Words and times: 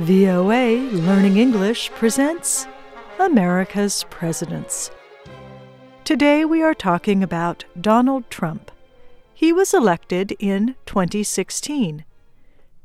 VOA 0.00 0.78
Learning 0.92 1.36
English 1.36 1.90
presents 1.90 2.66
America's 3.18 4.06
Presidents. 4.08 4.90
Today 6.04 6.42
we 6.46 6.62
are 6.62 6.72
talking 6.72 7.22
about 7.22 7.66
Donald 7.78 8.30
Trump. 8.30 8.70
He 9.34 9.52
was 9.52 9.74
elected 9.74 10.32
in 10.38 10.74
2016. 10.86 12.06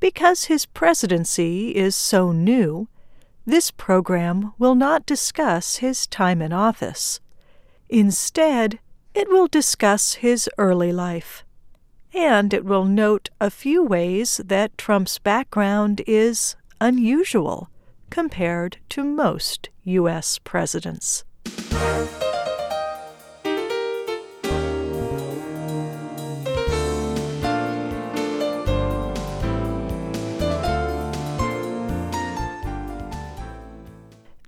Because 0.01 0.45
his 0.45 0.65
presidency 0.65 1.73
is 1.73 1.95
so 1.95 2.33
new, 2.33 2.89
this 3.45 3.71
program 3.71 4.51
will 4.59 4.75
not 4.75 5.05
discuss 5.05 5.77
his 5.77 6.07
time 6.07 6.41
in 6.41 6.51
office. 6.51 7.21
Instead, 7.87 8.77
it 9.13 9.29
will 9.29 9.47
discuss 9.47 10.15
his 10.15 10.49
early 10.57 10.91
life. 10.91 11.45
And 12.13 12.53
it 12.53 12.65
will 12.65 12.83
note 12.83 13.29
a 13.39 13.49
few 13.49 13.85
ways 13.85 14.41
that 14.43 14.77
Trump's 14.77 15.17
background 15.17 16.01
is 16.05 16.57
unusual 16.79 17.69
compared 18.09 18.77
to 18.89 19.03
most 19.03 19.69
U.S. 19.83 20.39
presidents. 20.39 21.23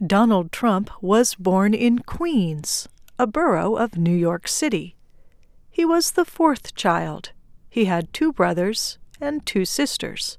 Donald 0.06 0.52
Trump 0.52 0.90
was 1.02 1.36
born 1.36 1.74
in 1.74 2.00
Queens, 2.00 2.88
a 3.20 3.28
borough 3.28 3.76
of 3.76 3.98
New 3.98 4.16
York 4.16 4.48
City. 4.48 4.96
He 5.70 5.84
was 5.84 6.12
the 6.12 6.24
fourth 6.24 6.76
child. 6.76 7.32
He 7.70 7.86
had 7.86 8.14
two 8.14 8.32
brothers 8.32 9.00
and 9.20 9.46
two 9.46 9.66
sisters. 9.66 10.38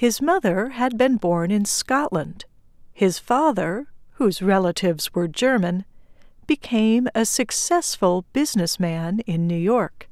His 0.00 0.22
mother 0.22 0.70
had 0.70 0.96
been 0.96 1.18
born 1.18 1.50
in 1.50 1.66
Scotland. 1.66 2.46
His 2.90 3.18
father, 3.18 3.88
whose 4.12 4.40
relatives 4.40 5.12
were 5.12 5.28
German, 5.28 5.84
became 6.46 7.06
a 7.14 7.26
successful 7.26 8.24
businessman 8.32 9.20
in 9.26 9.46
New 9.46 9.58
York. 9.58 10.08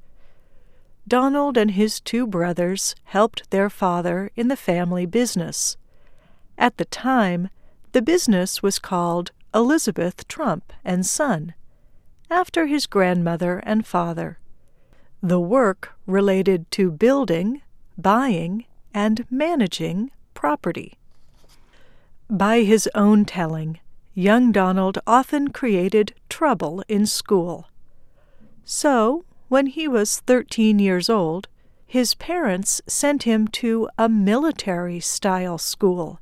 Donald 1.09 1.57
and 1.57 1.71
his 1.71 2.01
two 2.01 2.27
brothers 2.27 2.95
helped 3.05 3.51
their 3.51 3.71
father 3.71 4.31
in 4.37 4.49
the 4.49 4.59
family 4.59 5.07
business. 5.07 5.79
At 6.59 6.77
the 6.77 6.85
time, 6.85 7.49
the 7.93 8.03
business 8.03 8.63
was 8.63 8.79
called 8.79 9.31
Elizabeth 9.55 10.29
Trump 10.29 10.71
and 10.85 11.07
Son, 11.07 11.55
after 12.29 12.67
his 12.67 12.85
grandmother 12.85 13.61
and 13.61 13.87
father. 13.87 14.39
The 15.23 15.41
work 15.41 15.95
related 16.05 16.71
to 16.73 16.91
building, 16.91 17.63
buying, 17.97 18.67
and 18.95 19.25
managing 19.31 20.11
property. 20.35 20.95
By 22.31 22.61
his 22.61 22.89
own 22.95 23.25
telling, 23.25 23.81
young 24.15 24.53
Donald 24.53 24.99
often 25.07 25.49
created 25.49 26.15
trouble 26.29 26.83
in 26.89 27.07
school. 27.07 27.69
So, 28.65 29.25
when 29.49 29.67
he 29.67 29.89
was 29.89 30.21
13 30.21 30.79
years 30.79 31.09
old, 31.09 31.49
his 31.87 32.15
parents 32.15 32.83
sent 32.87 33.23
him 33.23 33.49
to 33.49 33.89
a 33.97 34.09
military 34.09 35.01
style 35.01 35.57
school. 35.57 36.21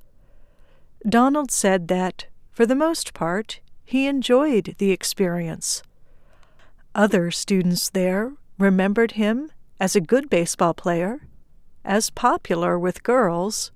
Donald 1.08 1.50
said 1.50 1.88
that, 1.88 2.26
for 2.52 2.66
the 2.66 2.76
most 2.76 3.14
part, 3.14 3.60
he 3.84 4.06
enjoyed 4.06 4.76
the 4.78 4.92
experience. 4.92 5.82
Other 6.94 7.30
students 7.30 7.90
there 7.90 8.32
remembered 8.58 9.12
him 9.12 9.50
as 9.80 9.96
a 9.96 10.00
good 10.00 10.30
baseball 10.30 10.72
player 10.72 11.26
as 11.86 12.10
popular 12.10 12.78
with 12.78 13.02
girls, 13.02 13.70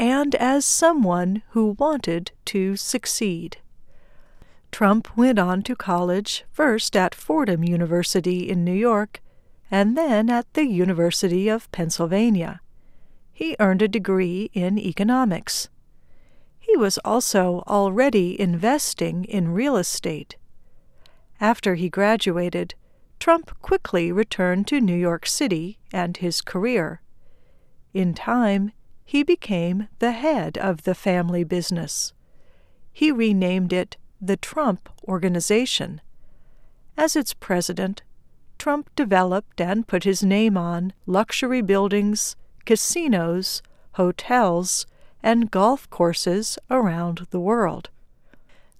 and 0.00 0.34
as 0.36 0.64
someone 0.64 1.42
who 1.50 1.76
wanted 1.78 2.32
to 2.46 2.74
succeed. 2.74 3.58
Trump 4.72 5.16
went 5.16 5.38
on 5.38 5.62
to 5.62 5.76
college 5.76 6.44
first 6.50 6.96
at 6.96 7.14
Fordham 7.14 7.62
University 7.62 8.48
in 8.48 8.64
New 8.64 8.72
York 8.72 9.20
and 9.70 9.96
then 9.96 10.30
at 10.30 10.52
the 10.54 10.64
University 10.64 11.48
of 11.48 11.70
Pennsylvania. 11.72 12.60
He 13.32 13.54
earned 13.60 13.82
a 13.82 13.88
degree 13.88 14.50
in 14.54 14.78
economics. 14.78 15.68
He 16.58 16.76
was 16.76 16.98
also 17.04 17.62
already 17.66 18.40
investing 18.40 19.24
in 19.24 19.52
real 19.52 19.76
estate. 19.76 20.36
After 21.40 21.74
he 21.74 21.88
graduated, 21.88 22.74
Trump 23.18 23.56
quickly 23.60 24.10
returned 24.10 24.66
to 24.68 24.80
New 24.80 24.96
York 24.96 25.26
City 25.26 25.78
and 25.92 26.16
his 26.16 26.40
career. 26.40 27.02
In 27.94 28.14
time, 28.14 28.72
he 29.04 29.22
became 29.22 29.88
the 29.98 30.12
head 30.12 30.56
of 30.56 30.82
the 30.82 30.94
family 30.94 31.44
business. 31.44 32.12
He 32.92 33.12
renamed 33.12 33.72
it 33.72 33.96
the 34.20 34.36
Trump 34.36 34.88
Organization. 35.06 36.00
As 36.96 37.16
its 37.16 37.34
president, 37.34 38.02
Trump 38.58 38.88
developed 38.94 39.60
and 39.60 39.88
put 39.88 40.04
his 40.04 40.22
name 40.22 40.56
on 40.56 40.92
luxury 41.06 41.60
buildings, 41.60 42.36
casinos, 42.64 43.62
hotels, 43.92 44.86
and 45.22 45.50
golf 45.50 45.90
courses 45.90 46.58
around 46.70 47.26
the 47.30 47.40
world. 47.40 47.90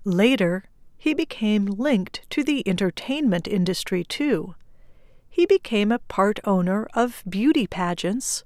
Later, 0.04 0.64
he 0.96 1.14
became 1.14 1.66
linked 1.66 2.22
to 2.30 2.44
the 2.44 2.66
entertainment 2.68 3.48
industry 3.48 4.04
too. 4.04 4.54
He 5.28 5.46
became 5.46 5.90
a 5.90 5.98
part 5.98 6.38
owner 6.44 6.86
of 6.94 7.24
beauty 7.28 7.66
pageants, 7.66 8.44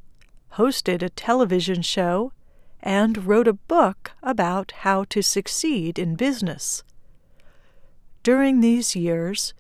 hosted 0.57 1.03
a 1.03 1.09
television 1.11 1.83
show, 1.83 2.33
and 2.81 3.27
wrote 3.27 3.49
a 3.49 3.53
book 3.53 4.13
about 4.23 4.73
how 4.79 5.05
to 5.05 5.23
succeed 5.23 5.99
in 5.99 6.15
business. 6.15 6.83
During 8.23 8.61
these 8.61 8.97
years, 8.97 9.55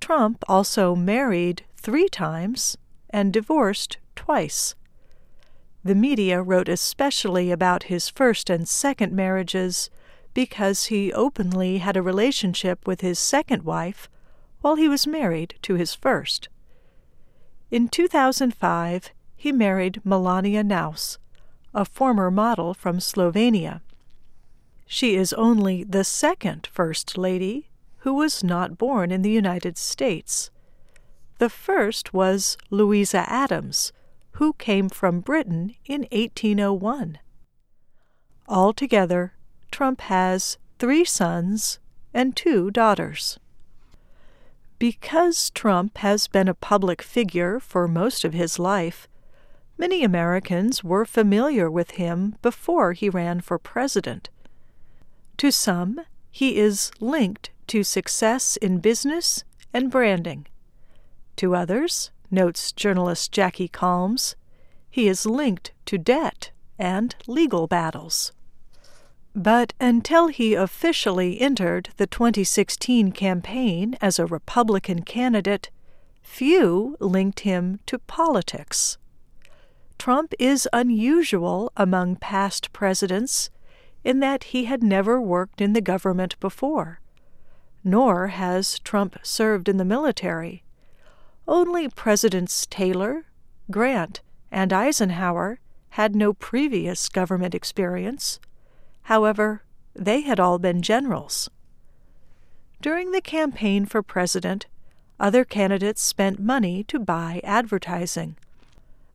Trump 0.00 0.44
also 0.48 0.94
married 0.94 1.64
three 1.76 2.08
times 2.08 2.76
and 3.10 3.32
divorced 3.32 3.98
twice. 4.16 4.74
The 5.84 5.94
media 5.94 6.42
wrote 6.42 6.68
especially 6.68 7.50
about 7.50 7.84
his 7.84 8.08
first 8.08 8.48
and 8.50 8.68
second 8.68 9.12
marriages 9.12 9.90
because 10.34 10.86
he 10.86 11.12
openly 11.12 11.78
had 11.78 11.96
a 11.96 12.02
relationship 12.02 12.86
with 12.86 13.00
his 13.00 13.18
second 13.18 13.64
wife 13.64 14.08
while 14.60 14.76
he 14.76 14.88
was 14.88 15.06
married 15.06 15.54
to 15.62 15.74
his 15.74 15.94
first. 15.94 16.48
In 17.70 17.88
2005, 17.88 19.10
he 19.42 19.50
married 19.50 20.00
Melania 20.04 20.62
Knauss, 20.62 21.18
a 21.74 21.84
former 21.84 22.30
model 22.30 22.74
from 22.74 23.00
Slovenia. 23.00 23.80
She 24.86 25.16
is 25.16 25.32
only 25.32 25.82
the 25.82 26.04
second 26.04 26.68
First 26.70 27.18
Lady 27.18 27.68
who 28.02 28.14
was 28.14 28.44
not 28.44 28.78
born 28.78 29.10
in 29.10 29.22
the 29.22 29.32
United 29.32 29.76
States. 29.76 30.52
The 31.38 31.48
first 31.48 32.14
was 32.14 32.56
Louisa 32.70 33.28
Adams, 33.28 33.92
who 34.38 34.52
came 34.52 34.88
from 34.88 35.18
Britain 35.18 35.74
in 35.86 36.02
1801. 36.12 37.18
Altogether, 38.46 39.32
Trump 39.72 40.02
has 40.02 40.56
three 40.78 41.04
sons 41.04 41.80
and 42.14 42.36
two 42.36 42.70
daughters. 42.70 43.40
Because 44.78 45.50
Trump 45.50 45.98
has 45.98 46.28
been 46.28 46.46
a 46.46 46.54
public 46.54 47.02
figure 47.02 47.58
for 47.58 47.88
most 47.88 48.24
of 48.24 48.34
his 48.34 48.60
life, 48.60 49.08
Many 49.78 50.04
Americans 50.04 50.84
were 50.84 51.04
familiar 51.04 51.70
with 51.70 51.92
him 51.92 52.36
before 52.42 52.92
he 52.92 53.08
ran 53.08 53.40
for 53.40 53.58
president. 53.58 54.28
To 55.38 55.50
some, 55.50 56.00
he 56.30 56.58
is 56.58 56.90
linked 57.00 57.50
to 57.68 57.82
success 57.82 58.56
in 58.56 58.78
business 58.78 59.44
and 59.72 59.90
branding. 59.90 60.46
To 61.36 61.54
others, 61.54 62.10
notes 62.30 62.72
journalist 62.72 63.32
Jackie 63.32 63.68
Calmes, 63.68 64.36
he 64.90 65.08
is 65.08 65.26
linked 65.26 65.72
to 65.86 65.98
debt 65.98 66.50
and 66.78 67.14
legal 67.26 67.66
battles. 67.66 68.32
But 69.34 69.72
until 69.80 70.28
he 70.28 70.54
officially 70.54 71.40
entered 71.40 71.88
the 71.96 72.06
2016 72.06 73.12
campaign 73.12 73.96
as 74.00 74.18
a 74.18 74.26
Republican 74.26 75.02
candidate, 75.02 75.70
few 76.22 76.96
linked 77.00 77.40
him 77.40 77.80
to 77.86 77.98
politics. 77.98 78.98
Trump 80.02 80.34
is 80.40 80.68
unusual 80.72 81.70
among 81.76 82.16
past 82.16 82.72
presidents 82.72 83.50
in 84.02 84.18
that 84.18 84.42
he 84.50 84.64
had 84.64 84.82
never 84.82 85.20
worked 85.20 85.60
in 85.60 85.74
the 85.74 85.80
government 85.80 86.34
before. 86.40 86.98
Nor 87.84 88.26
has 88.26 88.80
Trump 88.80 89.16
served 89.22 89.68
in 89.68 89.76
the 89.76 89.84
military. 89.84 90.64
Only 91.46 91.88
Presidents 91.88 92.66
Taylor, 92.66 93.26
Grant, 93.70 94.22
and 94.50 94.72
Eisenhower 94.72 95.60
had 95.90 96.16
no 96.16 96.32
previous 96.32 97.08
government 97.08 97.54
experience. 97.54 98.40
However, 99.02 99.62
they 99.94 100.22
had 100.22 100.40
all 100.40 100.58
been 100.58 100.82
generals. 100.82 101.48
During 102.80 103.12
the 103.12 103.20
campaign 103.20 103.86
for 103.86 104.02
president, 104.02 104.66
other 105.20 105.44
candidates 105.44 106.02
spent 106.02 106.40
money 106.40 106.82
to 106.88 106.98
buy 106.98 107.40
advertising 107.44 108.34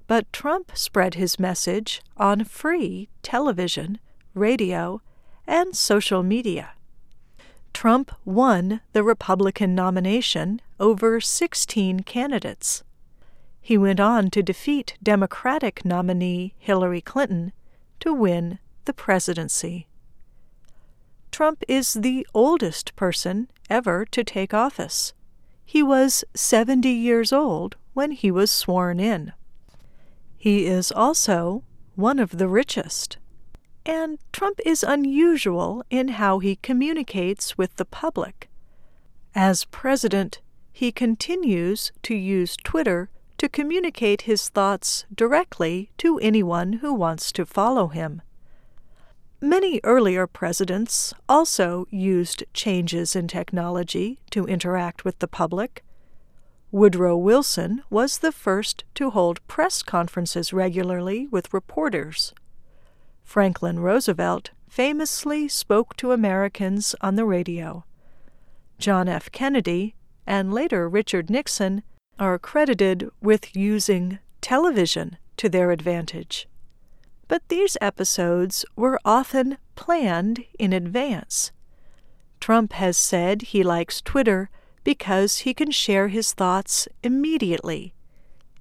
But 0.08 0.32
Trump 0.32 0.72
spread 0.74 1.16
his 1.16 1.38
message 1.38 2.02
on 2.16 2.46
free 2.46 3.10
television, 3.22 4.00
radio, 4.34 5.02
and 5.46 5.76
social 5.76 6.24
media. 6.24 6.72
Trump 7.74 8.12
won 8.26 8.82
the 8.94 9.04
Republican 9.04 9.76
nomination 9.76 10.62
over 10.80 11.20
16 11.20 12.00
candidates. 12.02 12.84
He 13.62 13.78
went 13.78 14.00
on 14.00 14.30
to 14.32 14.42
defeat 14.42 14.98
Democratic 15.04 15.84
nominee 15.84 16.54
Hillary 16.58 17.02
Clinton 17.02 17.52
to 18.00 18.14
win 18.14 18.60
the 18.86 18.94
presidency. 18.94 19.88
Trump 21.32 21.64
is 21.68 21.94
the 21.94 22.26
oldest 22.34 22.96
person 22.96 23.50
ever 23.70 24.06
to 24.06 24.24
take 24.24 24.54
office. 24.54 25.14
He 25.66 25.84
was 25.84 26.24
70 26.34 26.90
years 26.90 27.34
old 27.34 27.76
when 27.94 28.12
he 28.12 28.32
was 28.32 28.50
sworn 28.50 29.02
in. 29.02 29.34
He 30.38 30.66
is 30.66 30.92
also 30.92 31.64
one 31.96 32.20
of 32.20 32.38
the 32.38 32.48
richest. 32.48 33.18
And 33.86 34.20
Trump 34.32 34.60
is 34.66 34.84
unusual 34.84 35.84
in 35.90 36.10
how 36.10 36.40
he 36.40 36.58
communicates 36.58 37.58
with 37.58 37.76
the 37.78 37.86
public. 37.86 38.50
As 39.34 39.66
president, 39.66 40.42
he 40.72 40.92
continues 40.92 41.92
to 42.04 42.14
use 42.14 42.58
Twitter 42.58 43.10
to 43.38 43.50
communicate 43.50 44.24
his 44.24 44.50
thoughts 44.50 45.06
directly 45.14 45.90
to 45.98 46.20
anyone 46.20 46.74
who 46.74 46.94
wants 46.94 47.32
to 47.32 47.46
follow 47.46 47.88
him. 47.88 48.22
Many 49.40 49.80
earlier 49.84 50.26
presidents 50.26 51.14
also 51.30 51.86
used 51.92 52.44
changes 52.54 53.16
in 53.16 53.28
technology 53.28 54.20
to 54.32 54.46
interact 54.46 55.06
with 55.06 55.20
the 55.20 55.28
public. 55.28 55.84
Woodrow 56.72 57.16
Wilson 57.16 57.82
was 57.90 58.18
the 58.18 58.32
first 58.32 58.84
to 58.96 59.10
hold 59.10 59.46
press 59.48 59.82
conferences 59.82 60.52
regularly 60.52 61.28
with 61.28 61.54
reporters. 61.54 62.34
Franklin 63.24 63.80
Roosevelt 63.80 64.52
famously 64.68 65.48
spoke 65.48 65.96
to 65.98 66.12
Americans 66.12 66.94
on 67.00 67.16
the 67.16 67.26
radio. 67.26 67.86
John 68.80 69.08
F. 69.08 69.32
Kennedy 69.32 69.96
and 70.26 70.54
later 70.54 70.90
Richard 70.90 71.30
Nixon 71.30 71.84
are 72.20 72.38
credited 72.38 73.10
with 73.22 73.56
using 73.56 74.20
television 74.42 75.18
to 75.38 75.48
their 75.48 75.72
advantage. 75.72 76.48
But 77.28 77.48
these 77.48 77.78
episodes 77.82 78.66
were 78.76 79.00
often 79.06 79.58
planned 79.76 80.44
in 80.60 80.74
advance. 80.74 81.52
Trump 82.40 82.74
has 82.74 82.98
said 82.98 83.42
he 83.42 83.64
likes 83.64 84.02
Twitter 84.02 84.50
because 84.88 85.40
he 85.40 85.54
can 85.54 85.70
share 85.70 86.08
his 86.08 86.32
thoughts 86.32 86.88
immediately. 87.04 87.94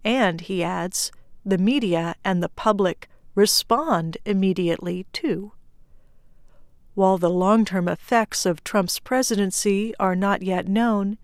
And, 0.03 0.41
he 0.41 0.61
adds, 0.61 1.13
the 1.45 1.57
media 1.57 2.17
and 2.25 2.43
the 2.43 2.49
public 2.49 3.09
respond 3.37 4.19
immediately 4.25 5.07
too. 5.13 5.53
While 6.95 7.17
the 7.17 7.31
long 7.31 7.65
term 7.65 7.87
effects 7.87 8.45
of 8.45 8.65
Trump's 8.65 8.99
presidency 8.99 9.95
are 10.01 10.17
not 10.17 10.43
yet 10.43 10.67
known, 10.67 11.17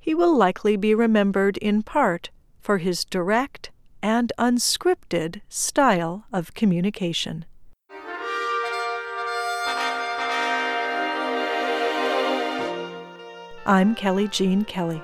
he 0.00 0.16
will 0.16 0.36
likely 0.36 0.76
be 0.76 0.96
remembered 0.96 1.56
in 1.58 1.84
part 1.84 2.30
for 2.58 2.78
his 2.78 3.04
direct 3.04 3.70
and 4.02 4.32
unscripted 4.36 5.42
style 5.48 6.24
of 6.32 6.54
communication. 6.54 7.44
I'm 13.70 13.94
Kelly 13.94 14.26
Jean 14.26 14.64
Kelly. 14.64 15.00